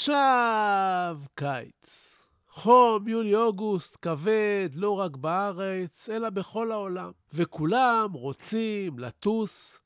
[0.00, 2.16] עכשיו קיץ.
[2.48, 7.10] חום, יולי-אוגוסט, כבד, לא רק בארץ, אלא בכל העולם.
[7.32, 9.80] וכולם רוצים לטוס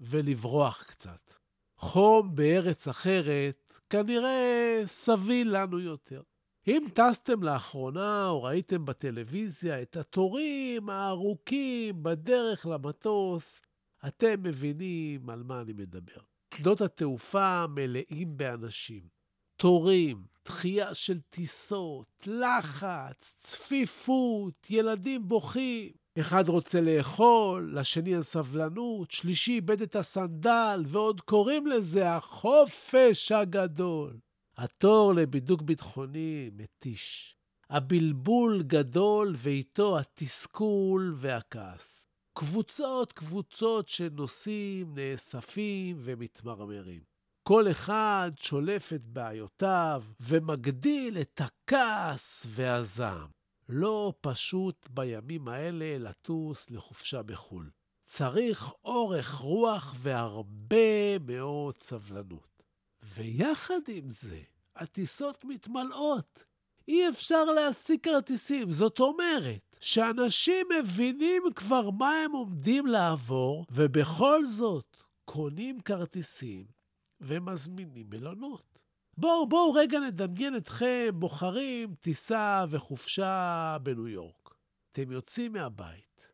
[0.00, 1.32] ולברוח קצת.
[1.76, 6.22] חום בארץ אחרת כנראה סביל לנו יותר.
[6.66, 13.62] אם טסתם לאחרונה או ראיתם בטלוויזיה את התורים הארוכים בדרך למטוס,
[14.06, 16.20] אתם מבינים על מה אני מדבר.
[16.54, 19.15] שדות התעופה מלאים באנשים.
[19.56, 25.90] תורים, דחייה של טיסות, לחץ, צפיפות, ילדים בוכים.
[26.20, 34.18] אחד רוצה לאכול, לשני אין סבלנות, שלישי איבד את הסנדל, ועוד קוראים לזה החופש הגדול.
[34.56, 37.36] התור לבידוק ביטחוני מתיש.
[37.70, 42.08] הבלבול גדול ואיתו התסכול והכעס.
[42.38, 47.15] קבוצות קבוצות של נוסעים נאספים ומתמרמרים.
[47.48, 53.28] כל אחד שולף את בעיותיו ומגדיל את הכעס והזעם.
[53.68, 57.70] לא פשוט בימים האלה לטוס לחופשה בחו"ל.
[58.04, 62.64] צריך אורך רוח והרבה מאוד סבלנות.
[63.02, 64.40] ויחד עם זה,
[64.76, 66.44] הטיסות מתמלאות.
[66.88, 68.72] אי אפשר להשיג כרטיסים.
[68.72, 76.75] זאת אומרת שאנשים מבינים כבר מה הם עומדים לעבור, ובכל זאת קונים כרטיסים
[77.20, 78.82] ומזמינים מלונות.
[79.18, 84.54] בואו, בואו רגע נדמיין אתכם בוחרים טיסה וחופשה בניו יורק.
[84.92, 86.32] אתם יוצאים מהבית,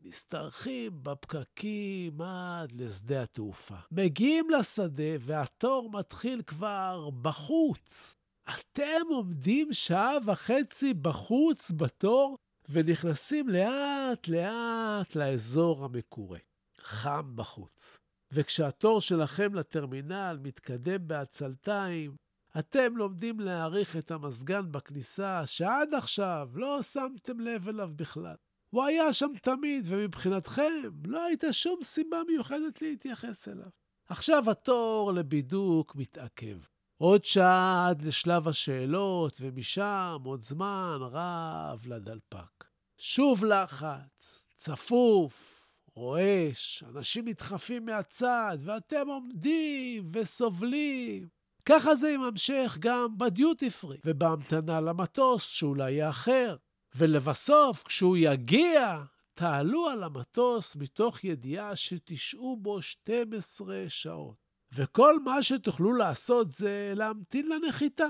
[0.00, 3.76] משתרכים בפקקים עד לשדה התעופה.
[3.90, 8.16] מגיעים לשדה והתור מתחיל כבר בחוץ.
[8.48, 12.38] אתם עומדים שעה וחצי בחוץ בתור
[12.68, 16.38] ונכנסים לאט-לאט לאזור המקורה.
[16.80, 18.01] חם בחוץ.
[18.32, 22.16] וכשהתור שלכם לטרמינל מתקדם בעצלתיים,
[22.58, 28.36] אתם לומדים להעריך את המזגן בכניסה, שעד עכשיו לא שמתם לב אליו בכלל.
[28.70, 30.72] הוא היה שם תמיד, ומבחינתכם
[31.06, 33.68] לא הייתה שום סיבה מיוחדת להתייחס אליו.
[34.08, 36.58] עכשיו התור לבידוק מתעכב.
[36.98, 42.64] עוד שעה עד לשלב השאלות, ומשם עוד זמן רב לדלפק.
[42.98, 45.51] שוב לחץ, צפוף,
[45.94, 51.28] רועש, אנשים נדחפים מהצד, ואתם עומדים וסובלים.
[51.64, 56.56] ככה זה יימשך גם בדיוטי פרי, ובהמתנה למטוס שאולי יאחר.
[56.94, 59.02] ולבסוף, כשהוא יגיע,
[59.34, 64.36] תעלו על המטוס מתוך ידיעה שתשעו בו 12 שעות.
[64.74, 68.08] וכל מה שתוכלו לעשות זה להמתין לנחיתה.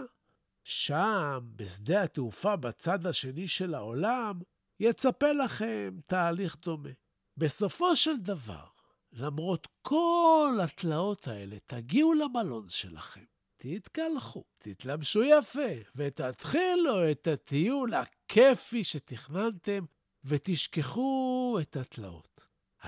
[0.64, 4.41] שם, בשדה התעופה בצד השני של העולם,
[4.81, 6.91] יצפה לכם תהליך דומה.
[7.37, 8.65] בסופו של דבר,
[9.12, 13.25] למרות כל התלאות האלה, תגיעו למלון שלכם,
[13.56, 19.84] תתקלחו, תתלבשו יפה, ותתחילו את הטיול הכיפי שתכננתם,
[20.25, 22.41] ותשכחו את התלאות.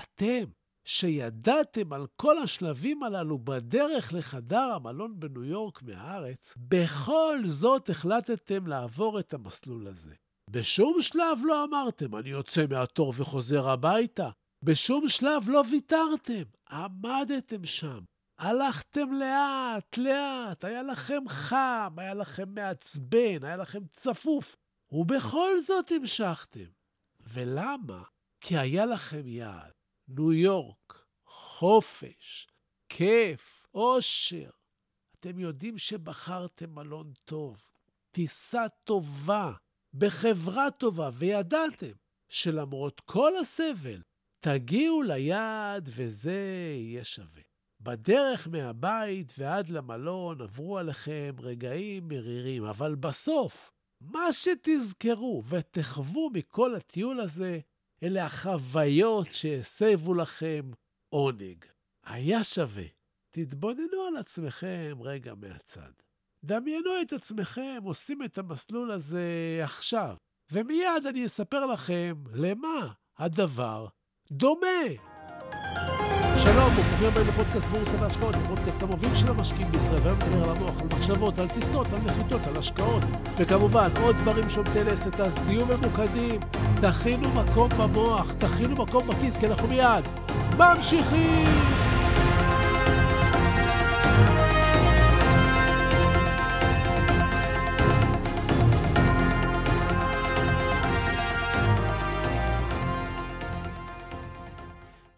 [0.03, 0.43] אתם,
[0.85, 9.19] שידעתם על כל השלבים הללו בדרך לחדר המלון בניו יורק מהארץ, בכל זאת החלטתם לעבור
[9.19, 10.13] את המסלול הזה.
[10.49, 14.29] בשום שלב לא אמרתם, אני יוצא מהתור וחוזר הביתה.
[14.63, 17.99] בשום שלב לא ויתרתם, עמדתם שם.
[18.37, 24.55] הלכתם לאט, לאט, היה לכם חם, היה לכם מעצבן, היה לכם צפוף,
[24.91, 26.65] ובכל זאת המשכתם.
[27.19, 28.03] ולמה?
[28.41, 29.71] כי היה לכם יעד.
[30.07, 32.47] ניו יורק, חופש,
[32.89, 34.49] כיף, אושר.
[35.19, 37.67] אתם יודעים שבחרתם מלון טוב,
[38.11, 39.51] טיסה טובה,
[39.97, 41.91] בחברה טובה, וידעתם
[42.29, 44.01] שלמרות כל הסבל,
[44.39, 47.41] תגיעו ליעד וזה יהיה שווה.
[47.81, 53.71] בדרך מהבית ועד למלון עברו עליכם רגעים מרירים, אבל בסוף,
[54.01, 57.59] מה שתזכרו ותחוו מכל הטיול הזה,
[58.03, 60.71] אלה החוויות שהסבו לכם
[61.09, 61.65] עונג.
[62.05, 62.83] היה שווה.
[63.31, 65.91] תתבוננו על עצמכם רגע מהצד.
[66.45, 70.15] דמיינו את עצמכם עושים את המסלול הזה עכשיו,
[70.51, 72.87] ומיד אני אספר לכם למה
[73.19, 73.87] הדבר
[74.31, 74.67] דומה.
[76.37, 80.81] שלום, וברוכים הבאים לפודקאסט בורסה והשקעות, הפודקאסט המוביל של המשקיעים בישראל, והיום נדבר על המוח,
[80.81, 83.03] על מחשבות, על טיסות, על נחיתות, על השקעות,
[83.37, 86.39] וכמובן עוד דברים שומטי לסת, אז תהיו ממוקדים,
[86.81, 90.05] תכינו מקום במוח, תכינו מקום בכיס, כי אנחנו מיד
[90.57, 91.84] ממשיכים!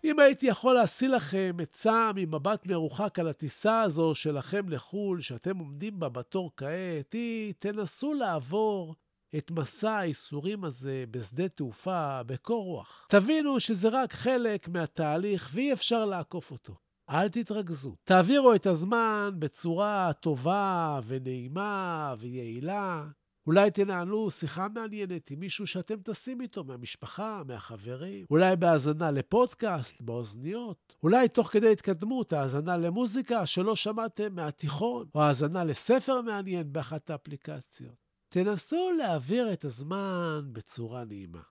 [0.07, 5.99] אם הייתי יכול להשיא לכם עצה ממבט מרוחק על הטיסה הזו שלכם לחו"ל, שאתם עומדים
[5.99, 8.95] בה בתור כעת, היא תנסו לעבור
[9.37, 13.07] את מסע האיסורים הזה בשדה תעופה בקור רוח.
[13.09, 16.75] תבינו שזה רק חלק מהתהליך ואי אפשר לעקוף אותו.
[17.09, 17.95] אל תתרכזו.
[18.03, 23.05] תעבירו את הזמן בצורה טובה ונעימה ויעילה.
[23.47, 28.25] אולי תנהלו שיחה מעניינת עם מישהו שאתם טסים איתו, מהמשפחה, מהחברים.
[28.29, 30.95] אולי בהאזנה לפודקאסט, באוזניות.
[31.03, 37.95] אולי תוך כדי התקדמות, האזנה למוזיקה שלא שמעתם מהתיכון, או האזנה לספר מעניין באחת האפליקציות.
[38.29, 41.41] תנסו להעביר את הזמן בצורה נעימה.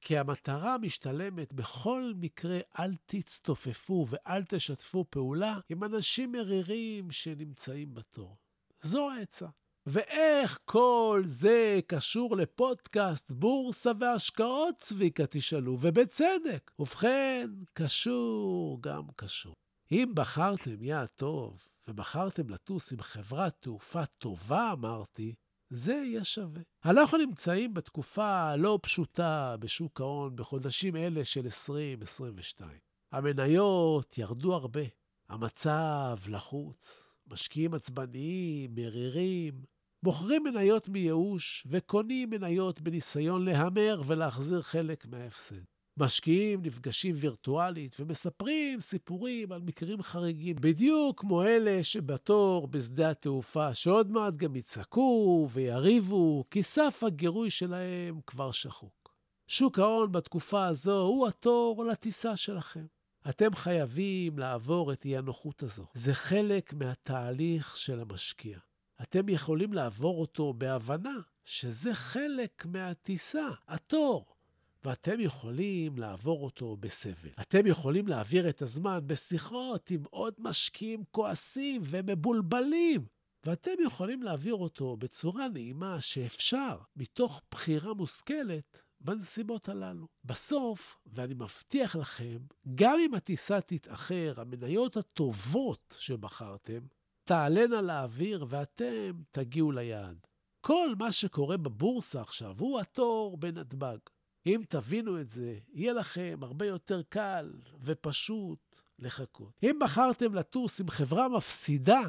[0.00, 8.36] כי המטרה משתלמת בכל מקרה, אל תצטופפו ואל תשתפו פעולה עם אנשים מרירים שנמצאים בתור.
[8.80, 9.46] זו העצה.
[9.86, 16.70] ואיך כל זה קשור לפודקאסט בורסה והשקעות, צביקה, תשאלו, ובצדק.
[16.78, 19.54] ובכן, קשור גם קשור.
[19.92, 25.34] אם בחרתם יעד טוב, ובחרתם לטוס עם חברת תעופה טובה, אמרתי,
[25.70, 26.62] זה יהיה שווה.
[26.84, 32.78] אנחנו נמצאים בתקופה לא פשוטה בשוק ההון בחודשים אלה של 2022.
[33.12, 34.80] המניות ירדו הרבה,
[35.28, 39.62] המצב לחוץ, משקיעים עצבניים, מרירים,
[40.06, 45.60] מוכרים מניות מייאוש וקונים מניות בניסיון להמר ולהחזיר חלק מההפסד.
[45.96, 54.10] משקיעים נפגשים וירטואלית ומספרים סיפורים על מקרים חריגים, בדיוק כמו אלה שבתור בשדה התעופה, שעוד
[54.10, 59.14] מעט גם יצעקו ויריבו, כי סף הגירוי שלהם כבר שחוק.
[59.46, 62.86] שוק ההון בתקופה הזו הוא התור לטיסה שלכם.
[63.28, 65.84] אתם חייבים לעבור את אי-הנוחות הזו.
[65.94, 68.58] זה חלק מהתהליך של המשקיע.
[69.02, 74.36] אתם יכולים לעבור אותו בהבנה שזה חלק מהטיסה, התור.
[74.84, 77.30] ואתם יכולים לעבור אותו בסבל.
[77.40, 83.06] אתם יכולים להעביר את הזמן בשיחות עם עוד משקיעים כועסים ומבולבלים.
[83.44, 90.06] ואתם יכולים להעביר אותו בצורה נעימה שאפשר, מתוך בחירה מושכלת, בנסיבות הללו.
[90.24, 92.38] בסוף, ואני מבטיח לכם,
[92.74, 96.80] גם אם הטיסה תתאחר, המניות הטובות שבחרתם
[97.26, 100.26] תעלנה לאוויר ואתם תגיעו ליעד.
[100.60, 103.98] כל מה שקורה בבורסה עכשיו הוא התור בנתב"ג.
[104.46, 109.52] אם תבינו את זה, יהיה לכם הרבה יותר קל ופשוט לחכות.
[109.62, 112.00] אם בחרתם לטוס עם חברה מפסידה,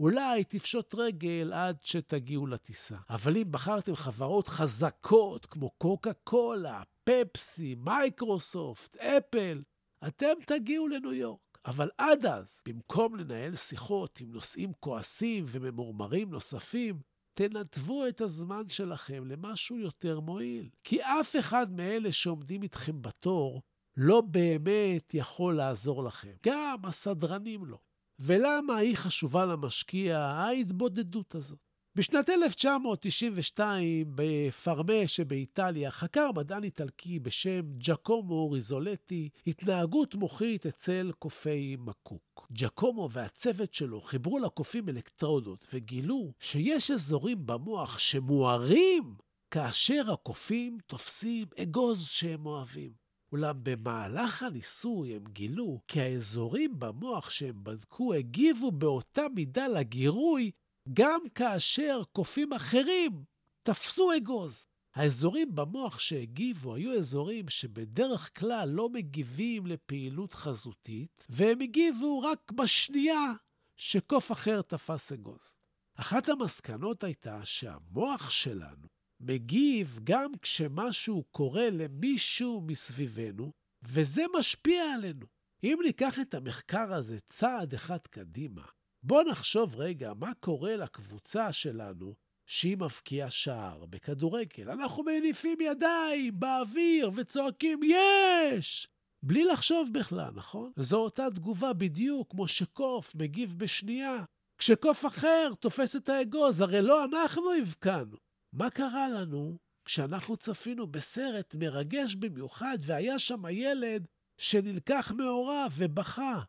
[0.00, 2.96] אולי תפשוט רגל עד שתגיעו לטיסה.
[3.10, 9.62] אבל אם בחרתם חברות חזקות כמו קוקה קולה, פפסי, מייקרוסופט, אפל,
[10.06, 11.53] אתם תגיעו לניו יורק.
[11.66, 17.00] אבל עד אז, במקום לנהל שיחות עם נושאים כועסים וממורמרים נוספים,
[17.34, 20.68] תנתבו את הזמן שלכם למשהו יותר מועיל.
[20.84, 23.62] כי אף אחד מאלה שעומדים איתכם בתור
[23.96, 26.32] לא באמת יכול לעזור לכם.
[26.46, 27.78] גם הסדרנים לא.
[28.18, 31.63] ולמה היא חשובה למשקיע, ההתבודדות הזאת?
[31.96, 42.46] בשנת 1992, בפרמה שבאיטליה, חקר מדען איטלקי בשם ג'קומו ריזולטי התנהגות מוחית אצל קופי מקוק.
[42.52, 49.14] ג'קומו והצוות שלו חיברו לקופים אלקטרודות וגילו שיש אזורים במוח שמוארים
[49.50, 52.90] כאשר הקופים תופסים אגוז שהם אוהבים.
[53.32, 60.50] אולם במהלך הניסוי הם גילו כי האזורים במוח שהם בדקו הגיבו באותה מידה לגירוי
[60.92, 63.24] גם כאשר קופים אחרים
[63.62, 64.66] תפסו אגוז.
[64.94, 73.32] האזורים במוח שהגיבו היו אזורים שבדרך כלל לא מגיבים לפעילות חזותית, והם הגיבו רק בשנייה
[73.76, 75.56] שקוף אחר תפס אגוז.
[75.96, 78.88] אחת המסקנות הייתה שהמוח שלנו
[79.20, 85.26] מגיב גם כשמשהו קורה למישהו מסביבנו, וזה משפיע עלינו.
[85.64, 88.64] אם ניקח את המחקר הזה צעד אחד קדימה,
[89.06, 92.14] בואו נחשוב רגע מה קורה לקבוצה שלנו
[92.46, 94.70] שהיא מבקיעה שער בכדורגל.
[94.70, 98.88] אנחנו מניפים ידיים באוויר וצועקים יש!
[99.22, 100.72] בלי לחשוב בכלל, נכון?
[100.76, 104.24] זו אותה תגובה בדיוק כמו שקוף מגיב בשנייה.
[104.58, 108.16] כשקוף אחר תופס את האגוז, הרי לא אנחנו הבקענו.
[108.52, 114.06] מה קרה לנו כשאנחנו צפינו בסרט מרגש במיוחד והיה שם הילד
[114.38, 116.42] שנלקח מהוריו ובכה?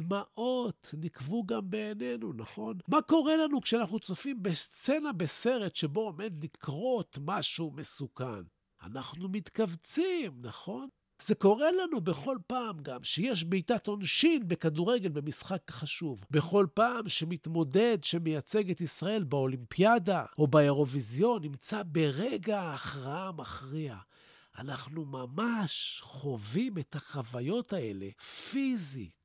[0.00, 2.78] דמעות נקבו גם בעינינו, נכון?
[2.88, 8.42] מה קורה לנו כשאנחנו צופים בסצנה בסרט שבו עומד לקרות משהו מסוכן?
[8.82, 10.88] אנחנו מתכווצים, נכון?
[11.22, 16.24] זה קורה לנו בכל פעם גם שיש בעיטת עונשין בכדורגל במשחק חשוב.
[16.30, 23.96] בכל פעם שמתמודד שמייצג את ישראל באולימפיאדה או באירוויזיון נמצא ברגע ההכרעה המכריע.
[24.58, 28.06] אנחנו ממש חווים את החוויות האלה
[28.50, 29.17] פיזית.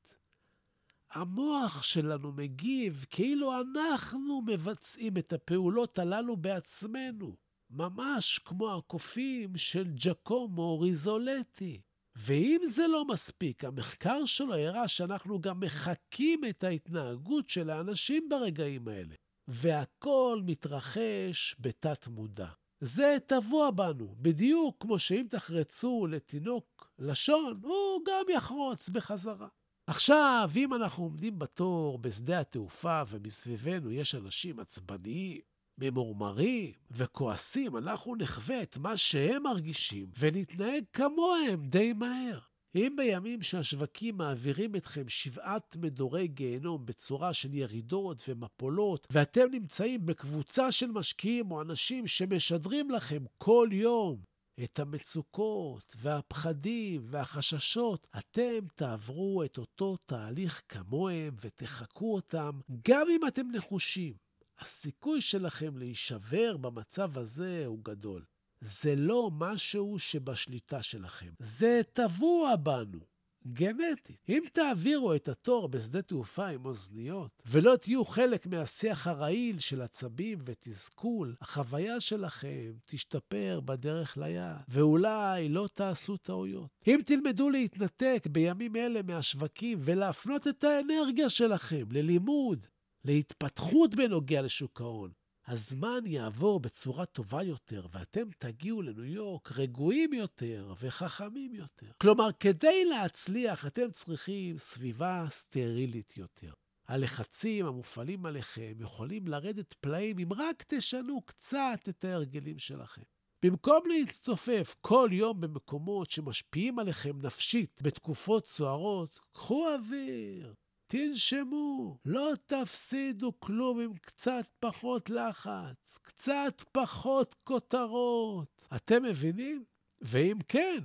[1.14, 7.36] המוח שלנו מגיב כאילו אנחנו מבצעים את הפעולות הללו בעצמנו.
[7.70, 11.80] ממש כמו הקופים של ג'קומו ריזולטי.
[12.16, 18.88] ואם זה לא מספיק, המחקר שלו הראה שאנחנו גם מחקים את ההתנהגות של האנשים ברגעים
[18.88, 19.14] האלה.
[19.48, 22.48] והכל מתרחש בתת-מודע.
[22.80, 29.48] זה טבוע בנו, בדיוק כמו שאם תחרצו לתינוק לשון, הוא גם יחרוץ בחזרה.
[29.86, 35.40] עכשיו, אם אנחנו עומדים בתור בשדה התעופה ומסביבנו יש אנשים עצבניים,
[35.78, 42.38] ממורמרים וכועסים, אנחנו נחווה את מה שהם מרגישים ונתנהג כמוהם די מהר.
[42.74, 50.72] אם בימים שהשווקים מעבירים אתכם שבעת מדורי גיהנום בצורה של ירידות ומפולות, ואתם נמצאים בקבוצה
[50.72, 59.58] של משקיעים או אנשים שמשדרים לכם כל יום את המצוקות והפחדים והחששות, אתם תעברו את
[59.58, 64.14] אותו תהליך כמוהם ותחקו אותם, גם אם אתם נחושים.
[64.58, 68.24] הסיכוי שלכם להישבר במצב הזה הוא גדול.
[68.60, 73.13] זה לא משהו שבשליטה שלכם, זה טבוע בנו.
[73.46, 74.16] גנטית.
[74.28, 80.38] אם תעבירו את התור בשדה תעופה עם אוזניות, ולא תהיו חלק מהשיח הרעיל של עצבים
[80.44, 86.70] ותסכול, החוויה שלכם תשתפר בדרך ליעד, ואולי לא תעשו טעויות.
[86.86, 92.66] אם תלמדו להתנתק בימים אלה מהשווקים ולהפנות את האנרגיה שלכם ללימוד,
[93.04, 95.10] להתפתחות בנוגע לשוק ההון,
[95.46, 101.90] הזמן יעבור בצורה טובה יותר, ואתם תגיעו לניו יורק רגועים יותר וחכמים יותר.
[102.00, 106.52] כלומר, כדי להצליח, אתם צריכים סביבה סטרילית יותר.
[106.88, 113.02] הלחצים המופעלים עליכם יכולים לרדת פלאים אם רק תשנו קצת את ההרגלים שלכם.
[113.44, 120.54] במקום להצטופף כל יום במקומות שמשפיעים עליכם נפשית בתקופות סוערות, קחו אוויר,
[120.86, 128.68] תנשמו, לא תפסידו כלום עם קצת פחות לחץ, קצת פחות כותרות.
[128.76, 129.64] אתם מבינים?
[130.00, 130.78] ואם כן,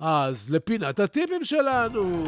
[0.00, 2.24] אז לפינת הטיפים שלנו.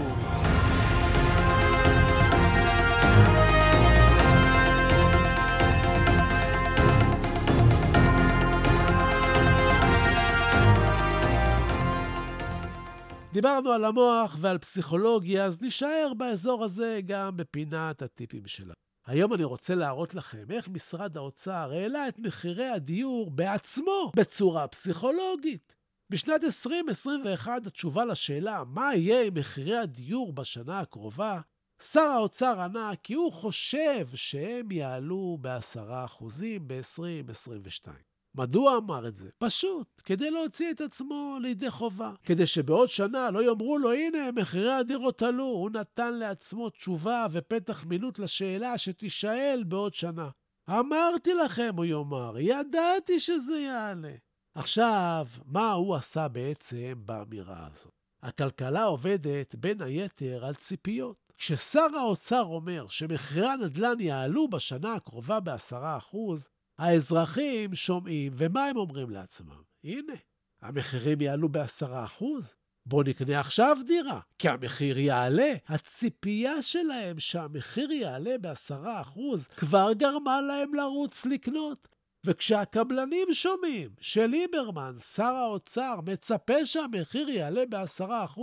[13.38, 18.72] דיברנו על המוח ועל פסיכולוגיה, אז נישאר באזור הזה גם בפינת הטיפים שלנו.
[19.06, 25.76] היום אני רוצה להראות לכם איך משרד האוצר העלה את מחירי הדיור בעצמו בצורה פסיכולוגית.
[26.10, 31.40] בשנת 2021 התשובה לשאלה מה יהיה עם מחירי הדיור בשנה הקרובה,
[31.82, 36.24] שר האוצר ענה כי הוא חושב שהם יעלו ב-10%
[36.66, 38.07] ב-2022.
[38.34, 39.30] מדוע אמר את זה?
[39.38, 42.12] פשוט, כדי להוציא את עצמו לידי חובה.
[42.22, 45.44] כדי שבעוד שנה לא יאמרו לו, הנה, מחירי הדירות עלו.
[45.44, 50.28] הוא נתן לעצמו תשובה ופתח מילוט לשאלה שתישאל בעוד שנה.
[50.70, 54.12] אמרתי לכם, הוא יאמר, ידעתי שזה יעלה.
[54.54, 57.92] עכשיו, מה הוא עשה בעצם באמירה הזאת?
[58.22, 61.16] הכלכלה עובדת בין היתר על ציפיות.
[61.36, 66.16] כששר האוצר אומר שמחירי הנדל"ן יעלו בשנה הקרובה ב-10%,
[66.78, 69.62] האזרחים שומעים, ומה הם אומרים לעצמם?
[69.84, 70.12] הנה,
[70.62, 72.24] המחירים יעלו ב-10%.
[72.86, 75.52] בואו נקנה עכשיו דירה, כי המחיר יעלה.
[75.66, 79.20] הציפייה שלהם שהמחיר יעלה ב-10%
[79.56, 81.88] כבר גרמה להם לרוץ לקנות.
[82.24, 88.40] וכשהקבלנים שומעים שליברמן, שר האוצר, מצפה שהמחיר יעלה ב-10%,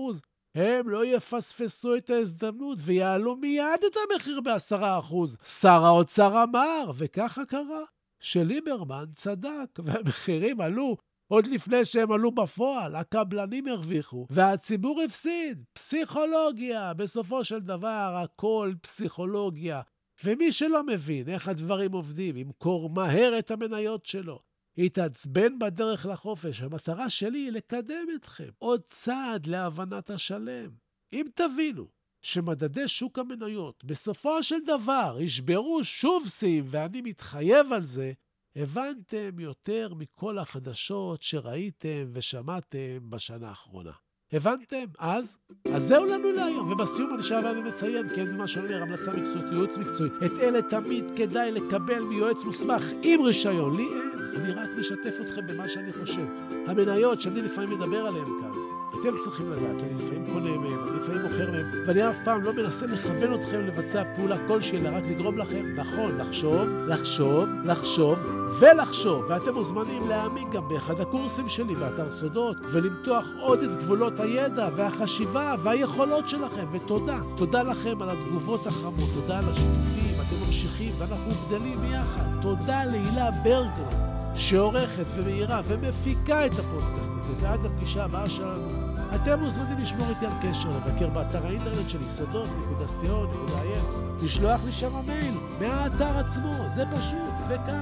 [0.55, 5.15] הם לא יפספסו את ההזדמנות ויעלו מיד את המחיר ב-10%.
[5.43, 7.83] שר האוצר אמר, וככה קרה.
[8.19, 12.95] שליברמן צדק, והמחירים עלו עוד לפני שהם עלו בפועל.
[12.95, 15.63] הקבלנים הרוויחו, והציבור הפסיד.
[15.73, 19.81] פסיכולוגיה, בסופו של דבר הכל פסיכולוגיה.
[20.23, 24.39] ומי שלא מבין איך הדברים עובדים, ימכור מהר את המניות שלו.
[24.77, 26.61] יתעצבן בדרך לחופש.
[26.61, 30.69] המטרה שלי היא לקדם אתכם עוד צעד להבנת השלם.
[31.13, 31.87] אם תבינו
[32.25, 38.11] שמדדי שוק המניות בסופו של דבר ישברו שוב שיאים, ואני מתחייב על זה,
[38.55, 43.91] הבנתם יותר מכל החדשות שראיתם ושמעתם בשנה האחרונה.
[44.31, 44.85] הבנתם?
[44.99, 45.37] אז?
[45.73, 46.71] אז זהו לנו להיום.
[46.71, 50.09] ובסיום אני שב ואני מציין, כן, מה שאומר, המלצה מקצועית, ייעוץ מקצועי.
[50.25, 53.77] את אלה תמיד כדאי לקבל מיועץ מוסמך עם רישיון.
[53.77, 54.11] לי אין.
[54.35, 56.25] אני רק משתף אתכם במה שאני חושב.
[56.67, 58.64] המניות שאני לפעמים מדבר עליהן כאן,
[59.01, 62.53] אתם צריכים לדעת, אני לפעמים קונה מהם, אני לפעמים מוכר מהם, ואני אף פעם לא
[62.53, 68.19] מנסה לכוון אתכם לבצע פעולה כלשהי, אלא רק לגרום לכם, נכון, לחשוב, לחשוב, לחשוב
[68.59, 69.25] ולחשוב.
[69.29, 75.55] ואתם מוזמנים להעמיק גם באחד הקורסים שלי באתר סודות, ולמתוח עוד את גבולות הידע והחשיבה
[75.63, 76.65] והיכולות שלכם.
[76.71, 82.41] ותודה, תודה לכם על התגובות החמות, תודה על השיתופים, אתם ממשיכים ואנחנו גדלים יחד.
[82.41, 84.05] תודה להילה ברגר.
[84.37, 88.84] שעורכת ומאירה ומפיקה את הפודקאסט הזה, ועד הפגישה הבאה שלנו.
[89.15, 95.33] אתם מוזמנים לשמור איתי על קשר, לבקר באתר האינטרנט שלי, סודות.co.il, לשלוח לי שם מייל
[95.61, 97.81] מהאתר עצמו, זה פשוט, וכאן.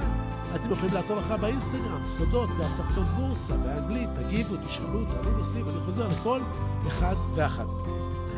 [0.54, 5.84] אתם יכולים לעקוב אחריו באינסטגרם, סודות, גם תחתון בורסה, באנגלית, תגיבו, תשאלו, תעלו נושאים, אני
[5.84, 6.40] חוזר לכל
[6.86, 7.66] אחד ואחת.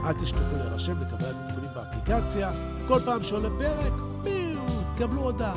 [0.05, 2.49] אל תשכחו להירשם לקבל התיקונים באפליקציה,
[2.89, 4.59] כל פעם שעולה פרק, ביו,
[4.95, 5.55] תקבלו הודעה.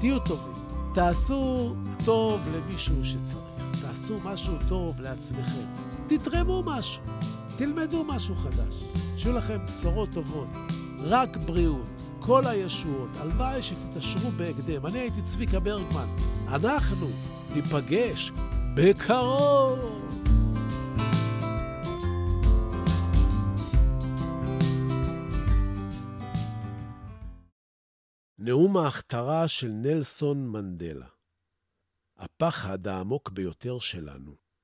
[0.00, 0.52] תהיו טובים.
[0.94, 1.74] תעשו
[2.04, 3.44] טוב למישהו שצריך,
[3.80, 5.66] תעשו משהו טוב לעצמכם,
[6.18, 7.02] תתרמו משהו,
[7.58, 8.84] תלמדו משהו חדש,
[9.16, 10.48] שיהיו לכם בשורות טובות,
[10.98, 11.86] רק בריאות,
[12.20, 14.86] כל הישועות, הלוואי שתתעשרו בהקדם.
[14.86, 16.06] אני הייתי צביקה ברגמן,
[16.48, 17.06] אנחנו
[17.54, 18.30] ניפגש
[18.74, 19.78] בקרוב.
[28.38, 31.06] נאום ההכתרה של נלסון מנדלה.
[32.18, 34.49] הפחד העמוק ביותר שלנו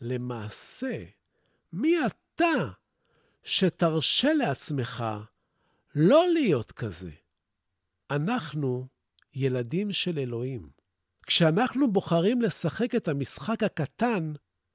[0.00, 1.04] למעשה,
[1.72, 2.70] מי אתה
[3.42, 5.04] שתרשה לעצמך
[5.94, 7.10] לא להיות כזה?
[8.10, 8.86] אנחנו
[9.34, 10.70] ילדים של אלוהים.
[11.26, 14.32] כשאנחנו בוחרים לשחק את המשחק הקטן,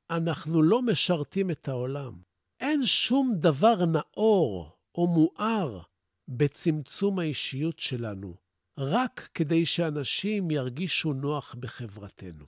[0.10, 2.21] אנחנו לא משרתים את העולם.
[2.60, 5.82] אין שום דבר נאור או מואר
[6.27, 8.36] בצמצום האישיות שלנו,
[8.77, 12.45] רק כדי שאנשים ירגישו נוח בחברתנו.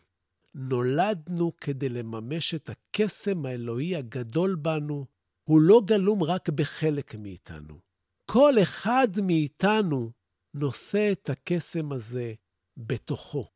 [0.56, 5.06] נולדנו כדי לממש את הקסם האלוהי הגדול בנו,
[5.44, 7.80] הוא לא גלום רק בחלק מאיתנו.
[8.26, 10.12] כל אחד מאיתנו
[10.54, 12.34] נושא את הקסם הזה
[12.78, 13.48] בתוכו.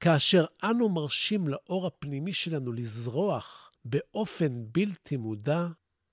[0.00, 5.66] כאשר אנו מרשים לאור הפנימי שלנו לזרוח באופן בלתי מודע,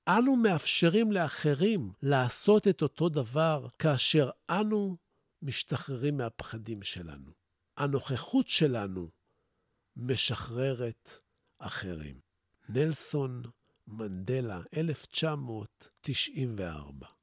[0.08, 4.98] אנו מאפשרים לאחרים לעשות את אותו דבר כאשר אנו
[5.42, 7.32] משתחררים מהפחדים שלנו.
[7.78, 9.10] הנוכחות שלנו
[9.96, 11.20] משחררת
[11.60, 12.20] אחרים.
[12.70, 13.42] נלסון
[13.88, 17.15] מנדלה, 1994